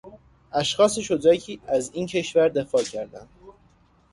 [0.53, 3.29] اشخاص شجاعی که از این کشور دفاع کردند